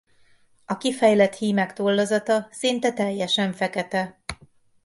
A 0.65 0.77
kifejlett 0.77 1.35
hímek 1.35 1.73
tollazata 1.73 2.47
szinte 2.51 2.93
teljesen 2.93 3.53
fekete. 3.53 4.19